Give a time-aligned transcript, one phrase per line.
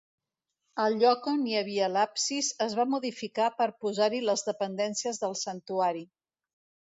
[0.83, 6.05] El lloc on hi havia l'absis es va modificar per posar-hi les dependències del santuari.